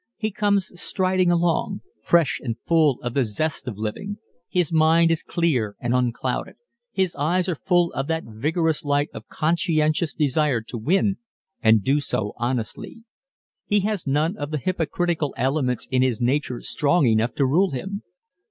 He 0.17 0.31
comes 0.31 0.71
striding 0.81 1.29
along, 1.31 1.81
fresh 2.01 2.41
and 2.43 2.57
full 2.65 2.99
of 3.03 3.13
the 3.13 3.23
zest 3.23 3.67
of 3.67 3.77
living. 3.77 4.17
His 4.49 4.73
mind 4.73 5.11
is 5.11 5.21
clear 5.21 5.75
and 5.79 5.93
unclouded. 5.93 6.55
His 6.91 7.15
eyes 7.15 7.47
are 7.47 7.53
full 7.53 7.93
of 7.93 8.07
that 8.07 8.23
vigorous 8.27 8.83
light 8.83 9.09
of 9.13 9.27
conscientious 9.27 10.15
desire 10.15 10.61
to 10.61 10.77
win 10.79 11.17
and 11.61 11.83
do 11.83 11.99
so 11.99 12.33
honestly. 12.37 13.03
He 13.67 13.81
has 13.81 14.07
none 14.07 14.35
of 14.37 14.49
the 14.49 14.57
hypocritical 14.57 15.35
elements 15.37 15.87
in 15.91 16.01
his 16.01 16.19
nature 16.19 16.61
strong 16.61 17.05
enough 17.05 17.35
to 17.35 17.45
rule 17.45 17.69
him. 17.69 18.01